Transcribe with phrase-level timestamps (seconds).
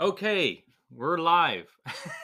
[0.00, 1.66] Okay, we're live.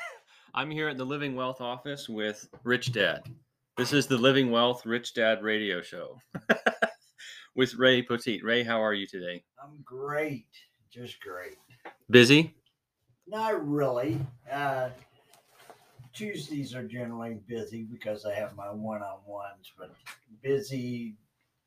[0.54, 3.20] I'm here at the Living Wealth office with Rich Dad.
[3.76, 6.18] This is the Living Wealth Rich Dad radio show
[7.54, 8.42] with Ray Poteet.
[8.42, 9.44] Ray, how are you today?
[9.62, 10.46] I'm great,
[10.90, 11.56] just great.
[12.08, 12.54] Busy?
[13.26, 14.20] Not really.
[14.50, 14.88] Uh,
[16.14, 19.92] Tuesdays are generally busy because I have my one on ones, but
[20.42, 21.14] busy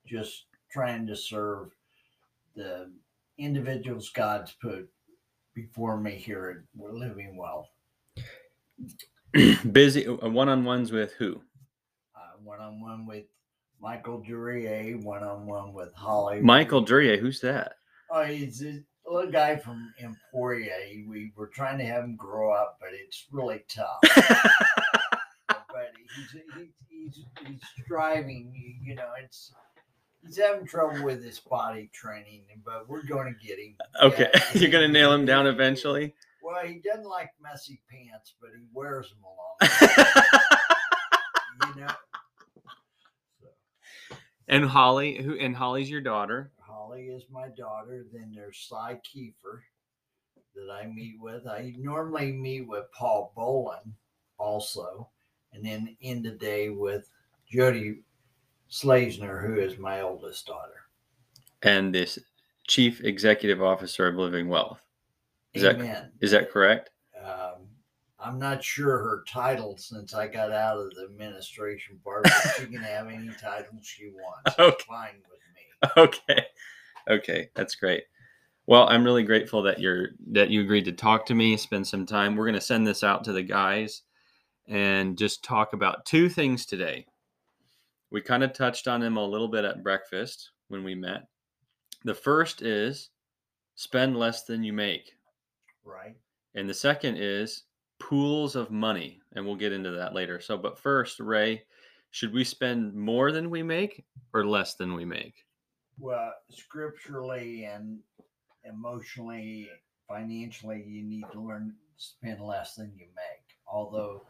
[0.07, 1.69] just trying to serve
[2.55, 2.89] the
[3.37, 4.89] individuals God's put
[5.61, 7.67] before me here at We're Living Well.
[9.71, 11.41] Busy uh, one on ones with who?
[12.41, 13.25] One on one with
[13.81, 16.39] Michael Durier, one on one with Holly.
[16.39, 17.73] Michael Durier, who's that?
[18.09, 20.71] Oh, he's a little guy from Emporia.
[21.05, 23.99] We were trying to have him grow up, but it's really tough.
[25.49, 29.51] but he's, he's, he's, he's striving, you know, it's
[30.25, 33.75] he's having trouble with his body training, but we're going to get him.
[34.01, 36.13] Okay, Yeah, you're gonna nail him down eventually.
[36.41, 40.35] Well, he doesn't like messy pants, but he wears them a lot.
[41.75, 41.87] you know.
[43.41, 44.17] So,
[44.47, 46.51] and Holly, who and Holly's your daughter.
[46.59, 48.05] Holly is my daughter.
[48.11, 49.59] Then there's Cy Kiefer
[50.55, 51.45] that I meet with.
[51.45, 53.93] I normally meet with Paul Bolin
[54.37, 55.09] also,
[55.53, 57.09] and then end the day with
[57.51, 57.99] Jody
[58.69, 60.85] Slasner, who is my oldest daughter.
[61.63, 62.19] and this
[62.67, 64.79] chief executive officer of Living Wealth.
[65.53, 66.11] Is that Amen.
[66.21, 66.91] is that correct?
[67.23, 67.67] Um,
[68.19, 72.65] I'm not sure her title since I got out of the administration part, but she
[72.67, 74.41] can have any title she wants.
[74.47, 74.83] It's Okay.
[74.87, 76.03] Fine with me.
[76.03, 76.45] Okay.
[77.09, 78.03] Okay, that's great.
[78.67, 82.05] Well, I'm really grateful that you're that you agreed to talk to me, spend some
[82.05, 82.35] time.
[82.35, 84.03] We're going to send this out to the guys
[84.67, 87.07] and just talk about two things today.
[88.11, 91.27] We kind of touched on them a little bit at breakfast when we met.
[92.03, 93.09] The first is
[93.75, 95.13] spend less than you make.
[95.83, 96.15] Right.
[96.55, 97.63] And the second is
[97.99, 100.39] pools of money, and we'll get into that later.
[100.39, 101.63] So, but first, Ray,
[102.11, 104.03] should we spend more than we make
[104.33, 105.45] or less than we make?
[105.99, 107.99] Well, scripturally and
[108.63, 109.69] emotionally,
[110.07, 113.57] financially, you need to learn to spend less than you make.
[113.67, 114.23] Although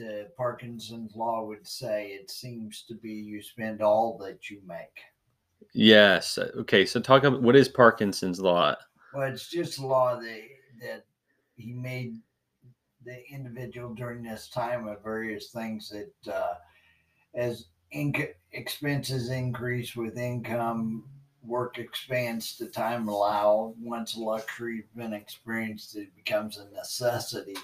[0.00, 4.98] the Parkinson's law would say it seems to be you spend all that you make.
[5.74, 6.38] Yes.
[6.38, 6.86] Okay.
[6.86, 8.74] So, talk about what is Parkinson's law?
[9.12, 10.42] Well, it's just a law that
[10.80, 11.04] that
[11.56, 12.16] he made
[13.04, 16.54] the individual during this time of various things that uh,
[17.34, 21.04] as inc- expenses increase with income,
[21.42, 23.74] work expands to time allow.
[23.78, 27.56] Once luxury's been experienced, it becomes a necessity.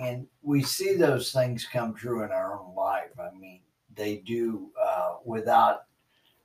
[0.00, 3.10] And we see those things come true in our own life.
[3.18, 3.60] I mean,
[3.94, 5.84] they do uh, without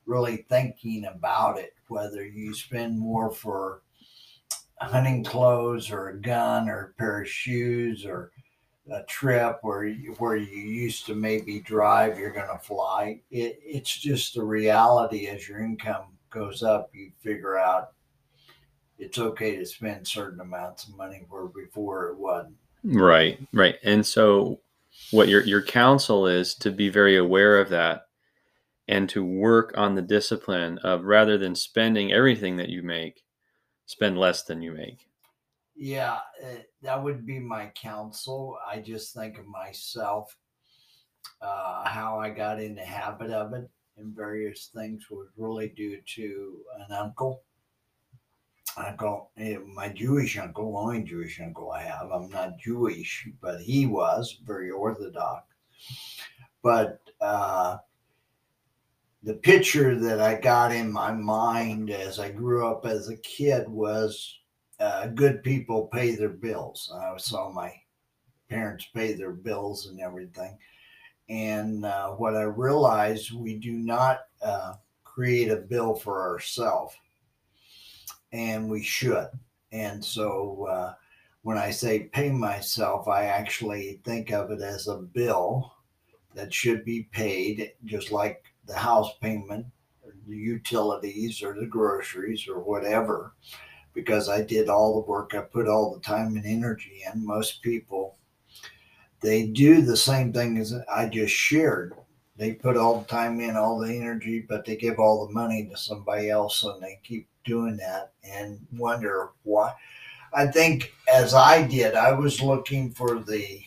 [0.05, 3.81] really thinking about it, whether you spend more for
[4.79, 8.31] hunting clothes or a gun or a pair of shoes or
[8.91, 13.19] a trip where you, where you used to maybe drive, you're going to fly.
[13.31, 17.91] It, it's just the reality as your income goes up, you figure out
[18.99, 22.55] it's okay to spend certain amounts of money where before it wasn't.
[22.87, 23.39] Right.
[23.51, 23.75] Right.
[23.83, 24.61] And so,
[25.11, 28.07] what your your counsel is to be very aware of that
[28.87, 33.23] and to work on the discipline of rather than spending everything that you make,
[33.85, 35.07] spend less than you make.
[35.75, 38.57] Yeah, uh, that would be my counsel.
[38.65, 40.35] I just think of myself,
[41.41, 45.99] uh, how I got in the habit of it, and various things was really due
[46.15, 47.43] to an uncle.
[48.77, 52.11] Uncle, eh, my Jewish uncle, only Jewish uncle I have.
[52.11, 55.45] I'm not Jewish, but he was very Orthodox.
[56.61, 57.77] But uh,
[59.23, 63.67] the picture that I got in my mind as I grew up as a kid
[63.67, 64.39] was
[64.79, 66.91] uh, good people pay their bills.
[66.93, 67.73] I saw my
[68.49, 70.57] parents pay their bills and everything.
[71.29, 74.73] And uh, what I realized, we do not uh,
[75.03, 76.95] create a bill for ourselves,
[78.31, 79.29] and we should.
[79.71, 80.93] And so uh,
[81.41, 85.73] when I say pay myself, I actually think of it as a bill
[86.33, 89.65] that should be paid, just like the house payment,
[90.27, 93.33] the utilities, or the groceries, or whatever
[93.97, 97.25] because I did all the work, I put all the time and energy in.
[97.25, 98.15] Most people,
[99.21, 101.95] they do the same thing as I just shared.
[102.35, 105.67] They put all the time in, all the energy, but they give all the money
[105.67, 109.73] to somebody else and they keep doing that and wonder why.
[110.33, 113.61] I think as I did, I was looking for the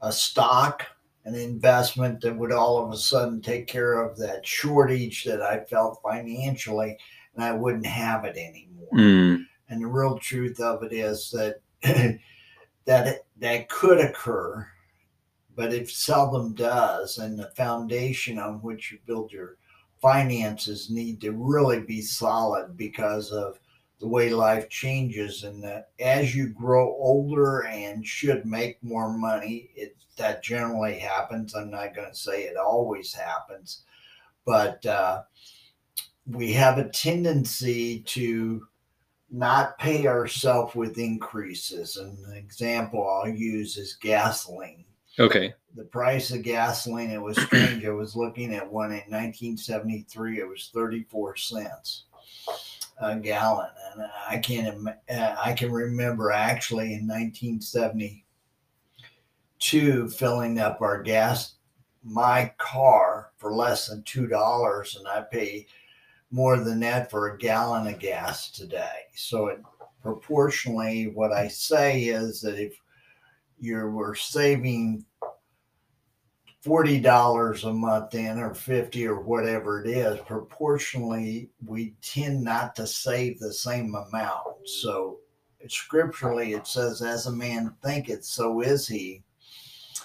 [0.00, 0.84] a stock,
[1.24, 5.60] an investment that would all of a sudden take care of that shortage that I
[5.64, 6.98] felt financially
[7.34, 8.88] and I wouldn't have it anymore.
[8.92, 11.60] Mm, And the real truth of it is that
[12.84, 14.66] that it, that could occur,
[15.54, 17.18] but it seldom does.
[17.18, 19.56] And the foundation on which you build your
[20.02, 23.58] finances need to really be solid because of
[24.00, 29.70] the way life changes and that as you grow older and should make more money
[29.76, 31.54] it that generally happens.
[31.54, 33.84] I'm not going to say it always happens
[34.44, 35.22] but uh,
[36.26, 38.66] we have a tendency to
[39.30, 41.96] not pay ourselves with increases.
[41.96, 44.84] And an example i'll use is gasoline.
[45.18, 45.54] Okay.
[45.74, 47.84] The price of gasoline it was strange.
[47.84, 52.04] I was looking at one in 1973 it was 34 cents
[53.00, 53.70] a gallon.
[53.94, 61.54] And i can't im- uh, i can remember actually in 1972 filling up our gas
[62.04, 65.64] my car for less than two dollars and i pay
[66.32, 69.02] more than that for a gallon of gas today.
[69.14, 69.60] So it
[70.02, 72.74] proportionally what i say is that if
[73.60, 75.04] you were saving
[76.62, 82.76] forty dollars a month in or fifty or whatever it is, proportionally we tend not
[82.76, 84.46] to save the same amount.
[84.64, 85.18] So
[85.68, 89.22] scripturally it says, as a man thinketh, so is he.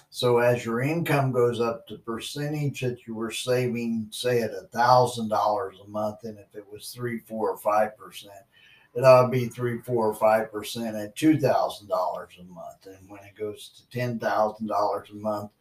[0.10, 4.68] So as your income goes up, the percentage that you were saving, say at a
[4.74, 8.34] thousand dollars a month, and if it was three, four, or five percent,
[8.96, 12.88] it ought to be three, four, or five percent at two thousand dollars a month.
[12.88, 15.52] And when it goes to ten thousand dollars a month,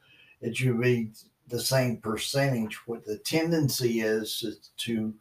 [0.47, 1.11] it should be
[1.49, 2.77] the same percentage.
[2.87, 5.15] What the tendency is, is to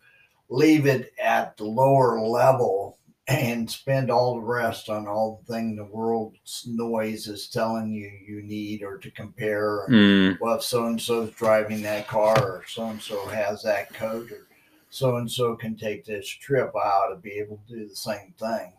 [0.50, 5.76] leave it at the lower level and spend all the rest on all the thing
[5.76, 9.88] the world's noise is telling you you need or to compare.
[9.90, 13.92] Mm, Well, if so and so's driving that car, or so and so has that
[13.94, 14.46] coat, or
[14.92, 17.96] so and so can take this trip, I ought to be able to do the
[17.96, 18.74] same thing.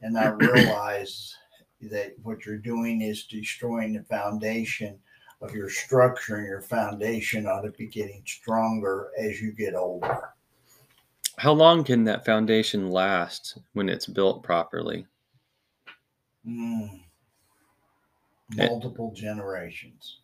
[0.00, 1.36] And I realize
[1.82, 4.98] that what you're doing is destroying the foundation
[5.40, 10.30] of your structure, and your foundation ought to be getting stronger as you get older.
[11.36, 15.06] how long can that foundation last when it's built properly?
[16.46, 17.00] Mm.
[18.56, 20.20] Multiple generations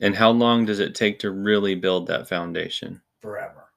[0.00, 3.00] And how long does it take to really build that foundation?
[3.20, 3.70] forever.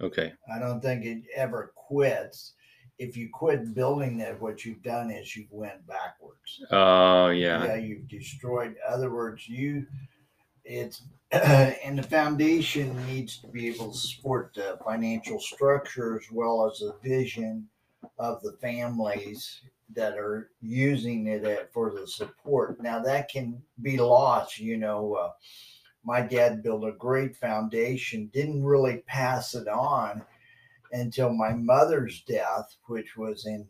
[0.00, 0.32] Okay.
[0.54, 2.54] I don't think it ever quits.
[2.98, 6.62] If you quit building that, what you've done is you've went backwards.
[6.70, 7.64] Oh, yeah.
[7.64, 9.86] yeah you've destroyed other words you
[10.68, 11.02] it's
[11.32, 16.78] and the foundation needs to be able to support the financial structure as well as
[16.78, 17.66] the vision
[18.18, 19.60] of the families
[19.94, 25.14] that are using it at, for the support now that can be lost you know
[25.14, 25.30] uh,
[26.04, 30.22] my dad built a great foundation didn't really pass it on
[30.92, 33.68] until my mother's death which was in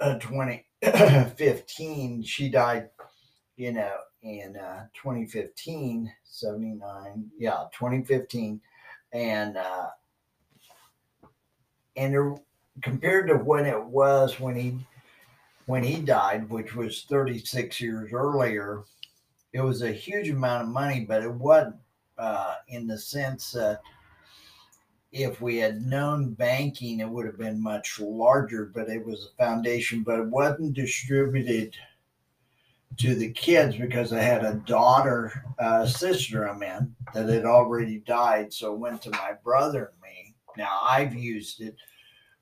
[0.00, 2.88] uh, 2015 she died
[3.56, 8.60] you know in uh, 2015 79 yeah 2015
[9.12, 9.86] and uh
[11.96, 12.36] and there-
[12.82, 14.78] compared to when it was when he
[15.66, 18.82] when he died which was 36 years earlier
[19.52, 21.76] it was a huge amount of money but it wasn't
[22.18, 23.80] uh in the sense that
[25.10, 29.42] if we had known banking it would have been much larger but it was a
[29.42, 31.74] foundation but it wasn't distributed
[32.98, 38.00] to the kids because I had a daughter, uh, sister, I mean, that had already
[38.00, 38.52] died.
[38.52, 40.34] So it went to my brother and me.
[40.56, 41.76] Now I've used it,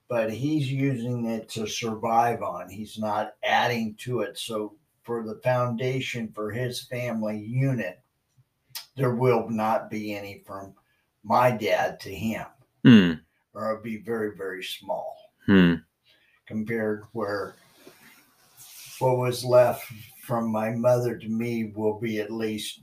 [0.09, 2.71] but he's using it to survive on.
[2.71, 4.39] He's not adding to it.
[4.39, 8.01] So for the foundation for his family unit,
[8.97, 10.73] there will not be any from
[11.23, 12.47] my dad to him,
[12.87, 13.12] Hmm.
[13.52, 15.16] or it'll be very, very small
[15.47, 15.75] Hmm.
[16.47, 17.57] compared where
[19.00, 22.81] what was left from my mother to me will be at least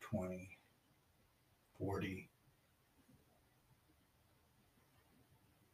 [0.00, 0.50] 20
[1.78, 2.28] 40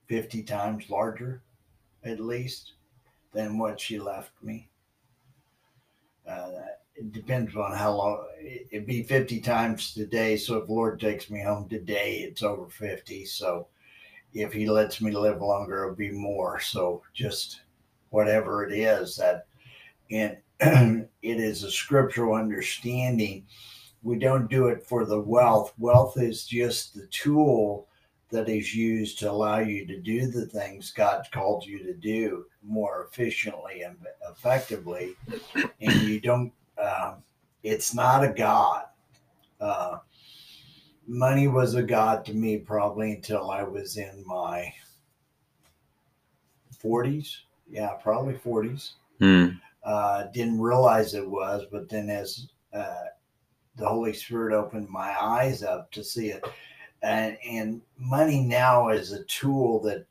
[0.07, 1.43] 50 times larger
[2.05, 2.75] at least
[3.33, 4.69] than what she left me
[6.29, 6.51] uh,
[7.01, 11.31] it depends on how long it- it'd be 50 times today so if lord takes
[11.31, 13.67] me home today it's over 50 so
[14.35, 17.63] if he lets me live longer it'll be more so just
[18.11, 19.47] whatever it is that
[20.11, 23.47] and it is a scriptural understanding.
[24.03, 25.73] We don't do it for the wealth.
[25.79, 27.87] Wealth is just the tool
[28.31, 32.45] that is used to allow you to do the things god called you to do
[32.63, 33.97] more efficiently and
[34.31, 35.17] effectively
[35.81, 37.23] and you don't um,
[37.63, 38.87] it's not a god
[39.61, 39.99] uh,
[41.07, 44.73] money was a god to me probably until i was in my
[46.83, 47.37] 40s
[47.69, 48.93] Yeah, probably 40s.
[49.19, 49.49] Hmm.
[49.85, 53.05] Uh, didn't realize it was, but then as uh,
[53.77, 56.45] the Holy Spirit opened my eyes up to see it,
[57.03, 60.05] and and money now is a tool that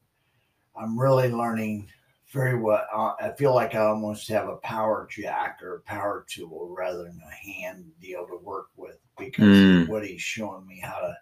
[0.75, 1.87] I'm really learning
[2.31, 2.85] very well.
[2.93, 7.03] Uh, I feel like I almost have a power jack or a power tool rather
[7.03, 9.83] than a hand deal to work with because Mm.
[9.83, 11.17] of what he's showing me how to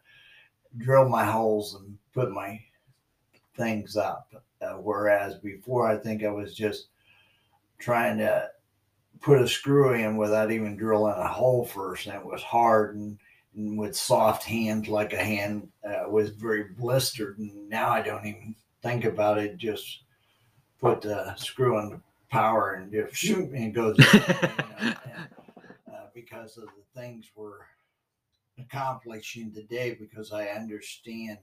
[0.77, 2.61] drill my holes and put my
[3.55, 4.33] things up.
[4.61, 6.89] Uh, whereas before, I think I was just
[7.79, 8.49] trying to
[9.21, 13.19] put a screw in without even drilling a hole first, and it was hard and,
[13.55, 17.39] and with soft hands, like a hand uh, was very blistered.
[17.39, 20.03] And now I don't even think about it; just
[20.79, 23.97] put the screw in the power and just shoot, and it goes.
[23.97, 24.35] you know,
[24.79, 24.97] and,
[25.91, 27.59] uh, because of the things we're
[28.59, 31.37] accomplishing today, because I understand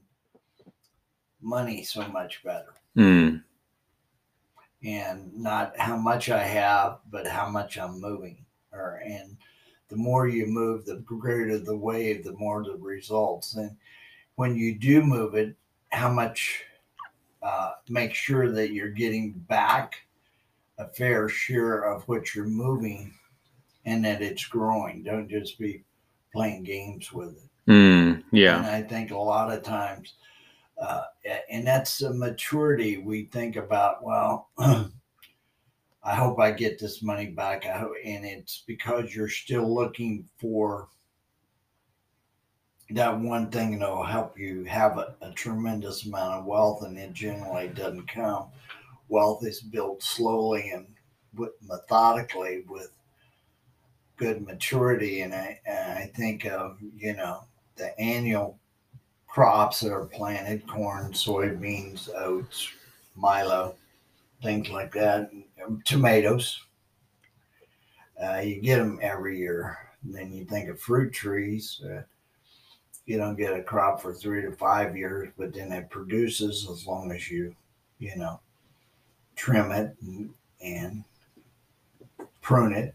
[1.41, 3.37] money so much better Hmm.
[4.85, 8.45] and not how much I have, but how much I'm moving.
[8.73, 9.37] Or and
[9.89, 13.55] the more you move, the greater the wave, the more the results.
[13.57, 13.77] And
[14.37, 15.55] when you do move it,
[15.91, 16.63] how much
[17.45, 19.97] uh, make sure that you're getting back
[20.79, 23.15] a fair share of what you're moving,
[23.85, 25.03] and that it's growing.
[25.03, 25.85] Don't just be
[26.33, 27.51] playing games with it.
[27.67, 28.21] Hmm.
[28.37, 28.59] Yeah.
[28.59, 30.15] And I think a lot of times,
[30.79, 31.03] uh,
[31.51, 34.03] and that's the maturity we think about.
[34.03, 37.67] Well, I hope I get this money back.
[37.67, 40.89] I hope, and it's because you're still looking for
[42.95, 47.13] that one thing that'll help you have a, a tremendous amount of wealth, and it
[47.13, 48.47] generally doesn't come.
[49.09, 50.87] Wealth is built slowly and
[51.63, 52.91] methodically with
[54.17, 57.45] good maturity, and I, and I think of you know
[57.77, 58.59] the annual
[59.27, 62.71] crops that are planted corn, soybeans, oats,
[63.17, 63.75] milo,
[64.43, 65.31] things like that,
[65.85, 66.61] tomatoes.
[68.23, 69.77] Uh, you get them every year.
[70.05, 71.83] And then you think of fruit trees.
[71.85, 72.03] Uh,
[73.07, 76.87] you don't get a crop for three to five years, but then it produces as
[76.87, 77.55] long as you,
[77.99, 78.41] you know,
[79.37, 80.31] trim it and,
[80.63, 81.05] and
[82.41, 82.95] prune it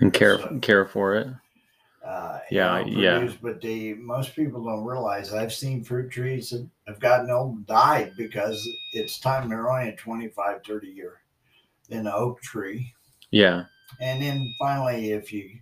[0.00, 1.28] And care So- care for it.
[2.04, 3.32] uh, Yeah, it'll yeah.
[3.42, 7.66] But the most people don't realize I've seen fruit trees that have gotten old and
[7.66, 11.20] died because it's time they're only a 25, 30 year.
[11.88, 12.92] Then an oak tree.
[13.30, 13.64] Yeah.
[14.00, 15.58] And then finally, if you,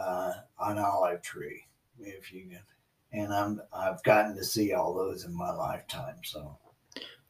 [0.00, 1.64] uh, an olive tree,
[2.00, 2.60] if you can.
[3.12, 6.16] And I'm, I've gotten to see all those in my lifetime.
[6.24, 6.58] So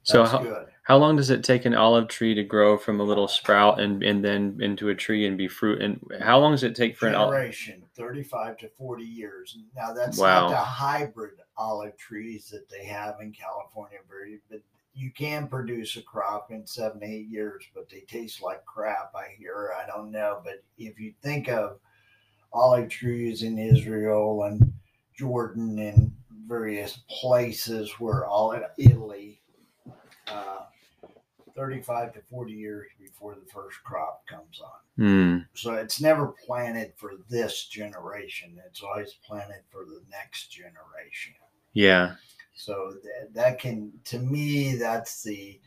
[0.02, 0.66] So how, good.
[0.82, 4.02] how long does it take an olive tree to grow from a little sprout and,
[4.02, 5.80] and then into a tree and be fruit?
[5.80, 7.30] And how long does it take for an olive?
[7.34, 10.42] generation 35 to 40 years now that's Wow.
[10.42, 14.60] not the hybrid olive trees that they have in california very but
[14.94, 19.26] you can produce a crop in seven eight years but they taste like crap i
[19.36, 21.78] hear i don't know but if you think of
[22.52, 24.72] olive trees in israel and
[25.18, 26.12] jordan and
[26.46, 29.40] various places where all in italy
[30.28, 30.60] uh,
[31.56, 35.38] 35 to 40 years before the first crop comes on Hmm.
[35.54, 38.60] so it's never planted for this generation.
[38.66, 41.34] It's always planted for the next generation.
[41.72, 42.16] Yeah.
[42.56, 45.60] So that, that can, to me, that's the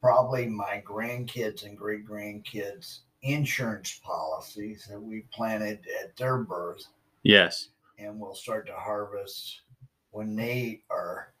[0.00, 6.86] probably my grandkids and great grandkids insurance policies that we planted at their birth
[7.24, 7.70] Yes.
[7.98, 9.62] And we'll start to harvest
[10.10, 11.32] when they are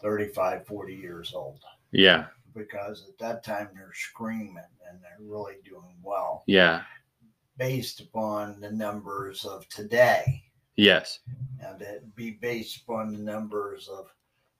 [0.00, 1.60] 35, 40 years old.
[1.92, 2.26] Yeah.
[2.54, 4.56] Because at that time they're screaming
[4.88, 6.82] and they're really doing well Yeah.
[7.56, 10.42] based upon the numbers of today.
[10.76, 11.20] Yes.
[11.60, 14.12] and it be based upon the numbers of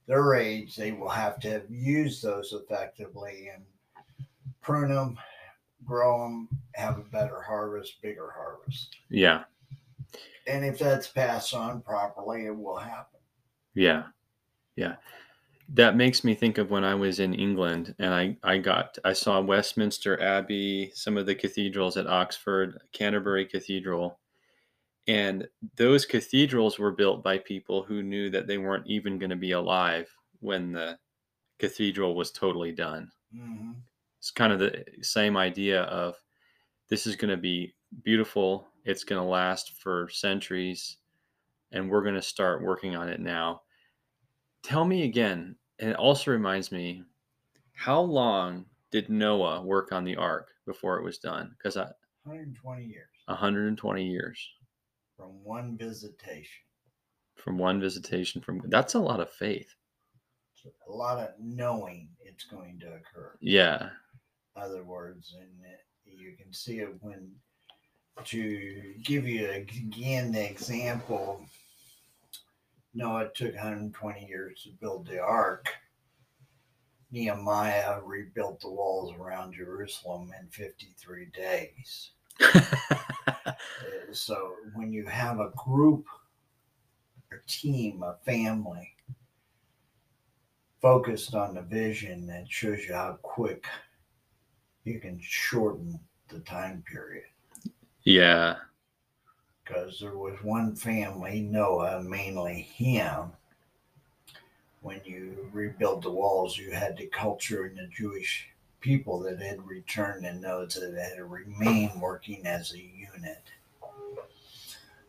[0.07, 3.65] their age, they will have to have used those effectively and
[4.61, 5.19] prune them,
[5.85, 8.97] grow them, have a better harvest, bigger harvest.
[9.11, 9.45] Yeah.
[10.47, 13.21] And if that's passed on properly, it will happen.
[13.75, 14.05] Yeah.
[14.77, 14.97] Yeah.
[15.71, 19.15] That makes me think of when I was in England and I, I got I
[19.15, 24.19] saw Westminster Abbey, some of the cathedrals at Oxford, Canterbury Cathedral.
[25.07, 29.37] And those cathedrals were built by people who knew that they weren't even going to
[29.37, 30.99] be alive when the
[31.59, 33.11] cathedral was totally done.
[33.33, 33.73] hmm
[34.19, 36.17] It's kind of the same idea of
[36.89, 40.99] this is going to be beautiful, it's going to last for centuries,
[41.73, 43.63] and we're going to start working on it now.
[44.63, 47.05] Tell me again, and it also reminds me,
[47.75, 51.55] how long did Noah work on the ark before it was done?
[51.59, 54.49] Because 120 years 120 years
[55.17, 56.65] from one visitation.
[57.37, 59.75] from one visitation from that's a lot of faith.
[60.89, 63.37] A lot of knowing it's going to occur.
[63.41, 63.91] Yeah.
[64.57, 67.33] other words, and uh, you can see it when
[68.25, 71.45] to give you again the example.
[72.95, 75.69] Noah took 120 years to build the ark.
[77.11, 82.11] Nehemiah rebuilt the walls around Jerusalem in 53 days.
[84.15, 86.07] So when you have a group,
[87.33, 88.95] a team, a family
[90.81, 93.67] focused on the vision, that shows you how quick
[94.85, 97.25] you can shorten the time period.
[98.05, 98.57] Yeah.
[99.65, 103.33] Because there was one family, Noah, mainly him.
[104.83, 108.49] When you rebuild the walls, you had the culture and the Jewish
[108.81, 113.43] people that had returned and those that had remained working as a unit.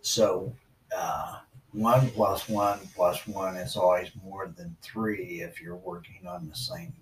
[0.01, 0.53] So
[0.95, 1.39] uh,
[1.73, 6.55] one plus one plus one is always more than three if you're working on the
[6.55, 6.93] same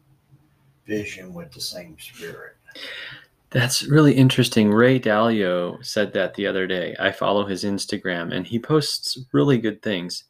[0.87, 2.55] vision with the same spirit.
[3.53, 4.71] That's really interesting.
[4.71, 6.95] Ray Dalio said that the other day.
[6.99, 10.23] I follow his Instagram and he posts really good things.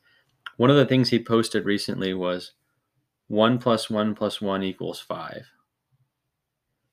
[0.57, 2.51] One of the things he posted recently was
[3.27, 5.45] one plus one plus one equals five.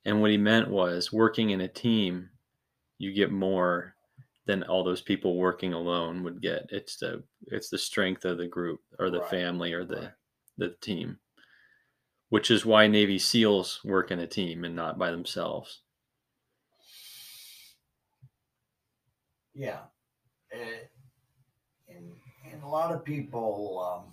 [0.04, 2.30] And what he meant was working in a team,
[2.99, 3.96] you get more
[4.46, 6.66] than all those people working alone would get.
[6.70, 10.10] It's the it's the strength of the group or the Right, family or the right.
[10.58, 11.18] the team.
[12.28, 15.82] Which is why Navy SEALs work in a team and not by themselves.
[19.54, 19.80] Yeah.
[20.52, 22.12] And,
[22.50, 24.12] and a lot of people, um,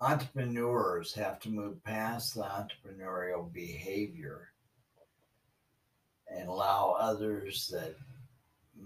[0.00, 4.48] entrepreneurs have to move past the entrepreneurial behavior
[6.28, 7.94] and allow others that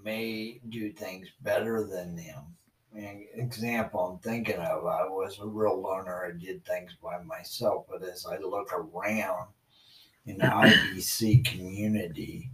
[0.02, 2.56] may do things better than them.
[2.94, 6.26] An example I'm thinking of, I was a real loner.
[6.26, 9.48] I did things by myself, but as I look around
[10.26, 12.50] in the IBC community,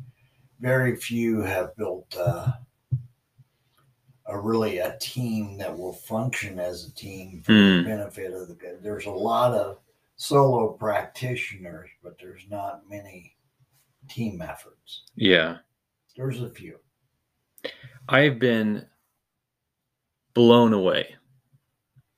[0.61, 2.53] very few have built uh,
[4.27, 7.85] a really a team that will function as a team for the Hmm.
[7.87, 8.83] benefit of the good.
[8.83, 9.79] There's a lot of
[10.16, 13.37] solo practitioners, but there's not many
[14.09, 15.05] team efforts.
[15.14, 15.59] Yeah.
[16.16, 16.79] There's a few.
[18.09, 18.87] I've been
[20.35, 21.16] blown away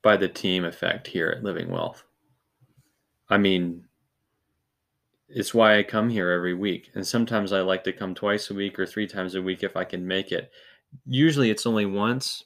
[0.01, 2.03] by the team effect here at Living Wealth.
[3.29, 3.85] I mean,
[5.29, 6.89] it's why I come here every week.
[6.95, 9.75] And sometimes I like to come twice a week or three times a week if
[9.75, 10.51] I can make it.
[11.05, 12.45] Usually it's only once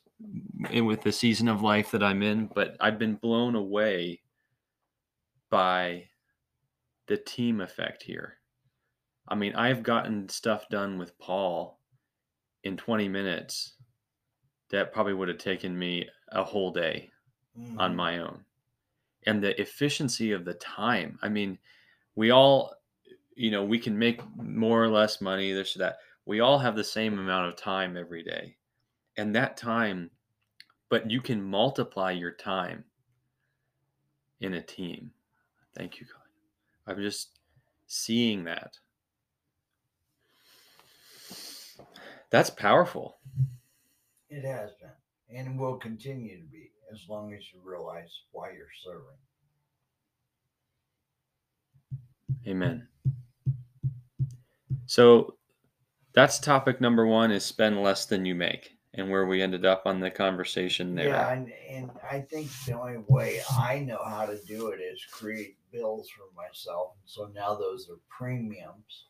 [0.70, 4.22] in- with the season of life that I'm in, but I've been blown away
[5.50, 6.10] by
[7.08, 8.38] the team effect here.
[9.28, 11.80] I mean, I've gotten stuff done with Paul
[12.64, 13.74] in 20 minutes
[14.70, 17.12] that probably would have taken me a whole day
[17.78, 17.96] on Mhm.
[17.96, 18.46] my own.
[19.26, 21.20] And the efficiency of the time.
[21.22, 21.60] I mean,
[22.16, 22.74] we all,
[23.36, 25.98] you know, we can make more or less money, this or that.
[26.26, 28.56] We all have the same amount of time every day.
[29.18, 30.10] And that time,
[30.90, 32.84] but you can multiply your time
[34.42, 35.12] in a team.
[35.76, 36.92] Thank you, God.
[36.92, 37.40] I'm just
[37.88, 38.78] seeing that.
[42.30, 43.18] That's powerful.
[44.30, 44.90] It has been
[45.36, 49.18] and will continue to be as long as you realize why you're serving.
[52.48, 52.88] Amen.
[54.86, 55.36] So
[56.14, 59.84] that's topic number one is spend less than you make and where we ended up
[59.86, 61.08] on the conversation there.
[61.10, 65.04] Yeah, and, and I think the only way I know how to do it is
[65.10, 66.92] create bills for myself.
[67.06, 69.06] So now those are premiums,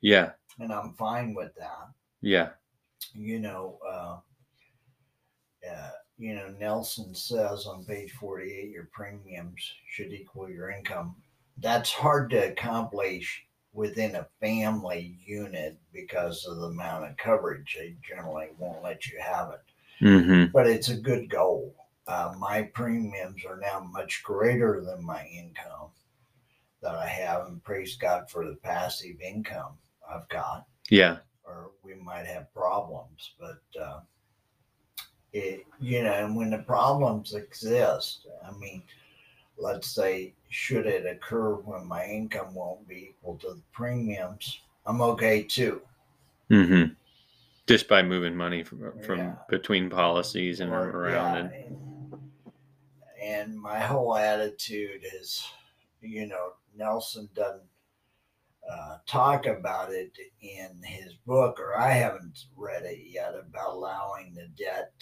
[0.00, 0.30] Yeah.
[0.58, 1.88] and I'm fine with that.
[2.22, 2.50] Yeah.
[3.14, 4.16] You know, uh,
[5.70, 11.16] uh, you know, Nelson says on page 48, your premiums should equal your income.
[11.58, 17.76] That's hard to accomplish within a family unit because of the amount of coverage.
[17.78, 19.60] They generally won't let you have it.
[20.02, 20.50] Mm-hmm.
[20.52, 21.74] but it's a good goal.
[22.06, 25.90] Uh, my premiums are now much greater than my income
[26.82, 30.66] that I have, and praise God for the passive income I've got.
[30.90, 31.18] Yeah.
[31.44, 34.00] Or we might have problems, but uh,
[35.32, 38.82] it, you know, and when the problems exist, I mean,
[39.58, 45.00] let's say, should it occur when my income won't be equal to the premiums, I'm
[45.00, 45.80] okay too.
[46.50, 46.92] Mm-hmm.
[47.66, 49.34] Just by moving money from, from Yeah.
[49.48, 52.20] between policies and Or- around yeah, and and,
[53.22, 55.46] and my whole attitude is,
[56.02, 57.62] you know, Nelson doesn't
[58.70, 64.34] uh, talk about it in his book, or I haven't read it yet about allowing
[64.34, 64.92] the debt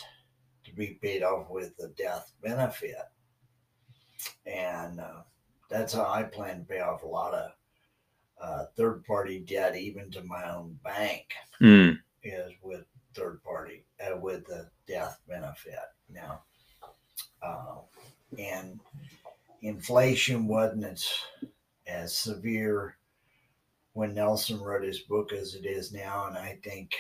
[0.65, 2.97] to be paid off with the death benefit.
[4.47, 5.23] And uh,
[5.69, 7.51] that's how I plan to pay off a lot of
[8.41, 11.27] uh, third party debt, even to my own bank,
[11.61, 11.99] Mm.
[12.25, 15.75] is with third party uh, with the death benefit
[16.09, 16.43] now.
[17.43, 17.77] Uh,
[18.39, 18.81] and
[19.63, 21.09] inflation wasn't as,
[21.87, 22.97] as severe
[23.93, 26.27] when Nelson wrote his book as it is now.
[26.27, 26.95] And I think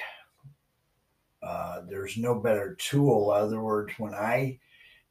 [1.42, 3.32] uh, there's no better tool.
[3.35, 4.58] In other words, when I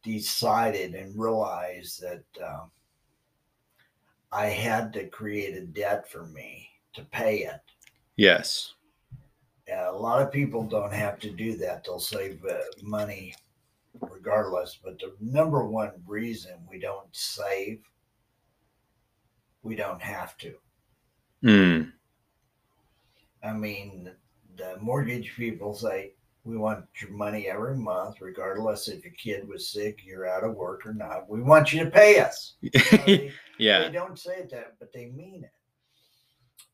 [0.04, 2.72] decided and realized that um,
[4.32, 7.62] I had to create a debt for me to pay it,
[8.18, 8.74] Yes.
[9.72, 11.84] uh, a lot of people don't have to do that.
[11.84, 13.34] They'll save uh, money
[14.10, 14.80] regardless.
[14.84, 17.82] But the number one reason we don't save,
[19.64, 20.56] we don't have to.
[21.44, 21.92] Mm.
[23.44, 24.12] I mean,
[24.58, 29.68] the mortgage people say, we want your money every month, regardless if your kid was
[29.70, 31.30] sick, you're out of work or not.
[31.30, 32.54] We want you to pay us.
[32.62, 33.80] You know, they, yeah.
[33.84, 35.52] they don't say that, but they mean it.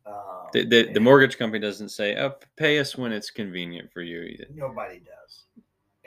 [0.05, 4.01] Um, The, the, the mortgage company doesn't say, oh, pay us when it's convenient for
[4.01, 4.21] you.
[4.21, 4.45] either.
[4.53, 5.43] nobody does.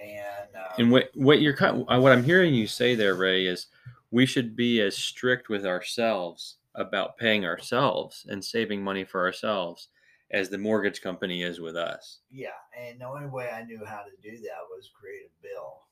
[0.02, 3.66] And, uh, And what what you're what I'm hearing you say there, Ray, is
[4.10, 9.88] we should be as strict with ourselves about paying ourselves and saving money for ourselves
[10.32, 12.20] as the mortgage company is with us.
[12.30, 15.82] Yeah, and the only way I knew how to do that was create a bill.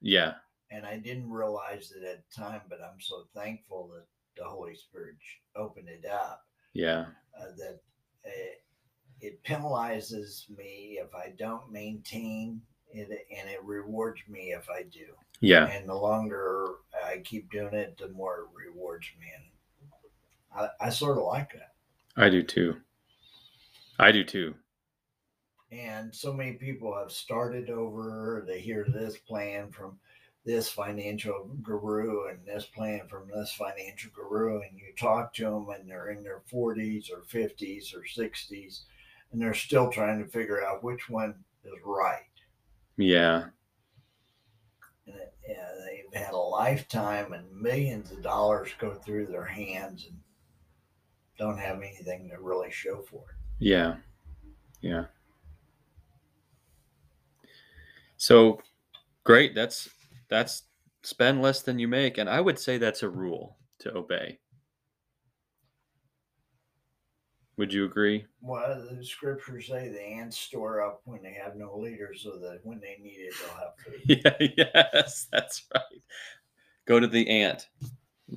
[0.00, 0.34] Yeah.
[0.70, 4.06] And I didn't realize it at the time, but I'm so thankful that
[4.42, 5.16] the Holy Spirit
[5.54, 7.06] opened it up Yeah.
[7.38, 7.80] uh, that
[8.26, 8.30] uh,
[9.20, 15.06] it penalizes me if I don't maintain it, and it rewards me if I do.
[15.40, 15.66] Yeah.
[15.66, 16.66] And the longer
[17.04, 19.26] I keep doing it, the more it rewards me.
[19.36, 21.74] And I, I sort of like that.
[22.16, 22.76] I do too.
[24.02, 24.54] I do too.
[25.70, 28.44] And so many people have started over.
[28.46, 29.98] They hear this plan from
[30.44, 35.68] this financial guru and this plan from this financial guru, and you talk to them,
[35.70, 38.80] and they're in their 40s or 50s or 60s,
[39.30, 42.22] and they're still trying to figure out which one is right.
[42.96, 43.44] Yeah.
[45.06, 50.06] And it, yeah, they've had a lifetime and millions of dollars go through their hands
[50.08, 50.18] and
[51.38, 53.41] don't have anything to really show for it.
[53.62, 53.94] Yeah.
[54.80, 55.04] Yeah.
[58.16, 58.60] So
[59.22, 59.54] great.
[59.54, 59.88] That's
[60.28, 60.64] that's
[61.04, 62.18] spend less than you make.
[62.18, 64.40] And I would say that's a rule to obey.
[67.56, 68.26] Would you agree?
[68.40, 72.60] Well, the scriptures say the ants store up when they have no leader, so that
[72.64, 74.48] when they need it, they'll have food.
[74.58, 76.02] Yeah, yes, that's right.
[76.86, 77.68] Go to the ant.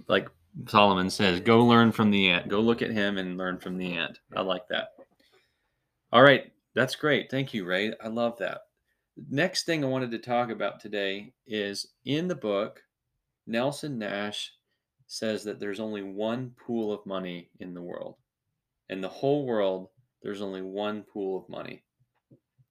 [0.07, 0.29] Like
[0.67, 2.49] Solomon says, go learn from the ant.
[2.49, 4.19] Go look at him and learn from the ant.
[4.35, 4.89] I like that.
[6.15, 6.49] All right.
[6.75, 7.29] That's great.
[7.29, 7.91] Thank you, Ray.
[8.01, 8.61] I love that.
[9.29, 12.81] Next thing I wanted to talk about today is in the book,
[13.47, 14.53] Nelson Nash
[15.07, 18.15] says that there's only one pool of money in the world.
[18.87, 19.89] In the whole world,
[20.21, 21.83] there's only one pool of money.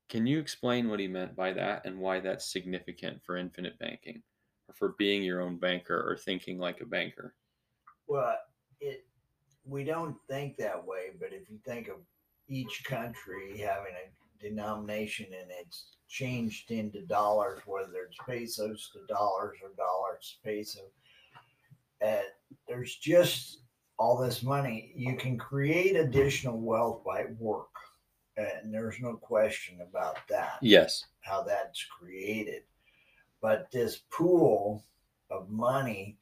[0.09, 4.22] Can you explain what he meant by that and why that's significant for infinite banking
[4.70, 7.35] or for being your own banker or thinking like a banker?
[8.07, 8.38] Well,
[8.80, 9.04] it
[9.66, 11.96] we don't think that way, but if you think of
[12.48, 19.59] each country having a denomination and it's changed into dollars, whether it's pesos to dollars
[19.62, 20.80] or dollars to peso,
[22.04, 22.22] uh,
[22.68, 23.61] there's just
[23.98, 24.92] all this money.
[24.94, 27.68] You can create additional wealth by work,
[28.37, 30.59] and there's no question about that.
[30.61, 31.04] Yes.
[31.20, 32.62] how that's created.
[33.40, 34.85] But this pool
[35.30, 36.18] of money,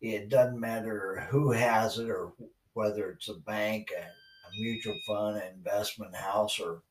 [0.00, 2.32] it doesn't matter who has it or
[2.74, 4.25] whether it's a bank, a, a
[4.58, 6.82] mutual fund, investment house, or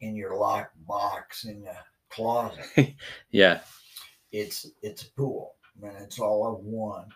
[0.00, 1.76] in your locked box in the
[2.10, 2.94] closet.
[3.30, 3.60] Yeah.
[4.32, 7.06] It's it's a pool, and it's all of one.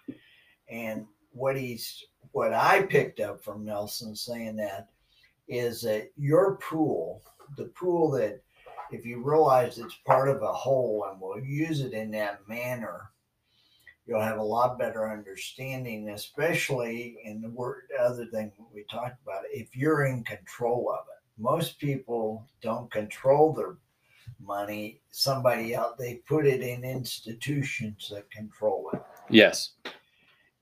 [0.69, 4.89] And what he's what I picked up from Nelson saying that
[5.49, 7.23] is that your pool,
[7.57, 8.43] the pool that
[8.93, 13.10] if you realize it's part of a whole and we'll use it in that manner,
[14.07, 19.43] you'll have a lot better understanding, especially in the word other thing we talked about,
[19.53, 21.43] if you're in control of it.
[21.43, 23.77] Most people don't control their
[24.41, 25.01] money.
[25.11, 29.03] Somebody else they put it in institutions that control it.
[29.29, 29.73] Yes.